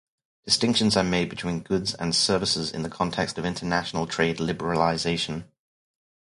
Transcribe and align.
Distinctions 0.45 0.97
are 0.97 1.03
made 1.03 1.29
between 1.29 1.61
goods 1.61 1.93
and 1.93 2.15
services 2.15 2.71
in 2.71 2.81
the 2.81 2.89
context 2.89 3.37
of 3.37 3.45
international 3.45 4.07
trade 4.07 4.39
liberalization. 4.39 5.43